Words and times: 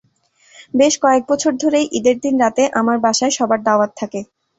বেশ 0.73 0.93
কয়েক 1.03 1.23
বছর 1.31 1.51
ধরেই 1.61 1.87
ঈদের 1.97 2.17
দিন 2.19 2.35
রাতে 2.39 2.63
আমার 2.79 2.97
বাসায় 3.05 3.33
সবার 3.37 3.59
দাওয়াত 3.63 3.91
থাকে। 3.99 4.19